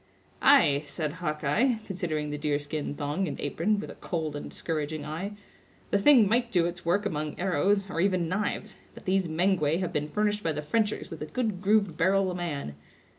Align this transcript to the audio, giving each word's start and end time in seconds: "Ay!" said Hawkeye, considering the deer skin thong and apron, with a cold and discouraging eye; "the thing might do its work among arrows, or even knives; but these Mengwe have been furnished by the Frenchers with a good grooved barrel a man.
"Ay!" 0.41 0.81
said 0.83 1.11
Hawkeye, 1.21 1.75
considering 1.85 2.31
the 2.31 2.37
deer 2.39 2.57
skin 2.57 2.95
thong 2.95 3.27
and 3.27 3.39
apron, 3.39 3.79
with 3.79 3.91
a 3.91 4.01
cold 4.01 4.35
and 4.35 4.49
discouraging 4.49 5.05
eye; 5.05 5.33
"the 5.91 5.99
thing 5.99 6.27
might 6.27 6.51
do 6.51 6.65
its 6.65 6.83
work 6.83 7.05
among 7.05 7.39
arrows, 7.39 7.87
or 7.87 8.01
even 8.01 8.27
knives; 8.27 8.77
but 8.95 9.05
these 9.05 9.27
Mengwe 9.27 9.77
have 9.79 9.93
been 9.93 10.09
furnished 10.09 10.41
by 10.41 10.53
the 10.53 10.63
Frenchers 10.63 11.11
with 11.11 11.21
a 11.21 11.27
good 11.27 11.61
grooved 11.61 11.97
barrel 11.97 12.31
a 12.31 12.35
man. 12.35 12.73